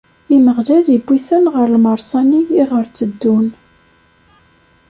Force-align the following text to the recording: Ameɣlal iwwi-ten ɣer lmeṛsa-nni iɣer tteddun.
Ameɣlal 0.35 0.85
iwwi-ten 0.97 1.45
ɣer 1.53 1.65
lmeṛsa-nni 1.75 2.41
iɣer 2.61 2.85
tteddun. 2.87 3.47